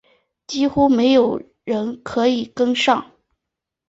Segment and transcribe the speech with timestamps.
[0.47, 3.11] 几乎没有人可以跟上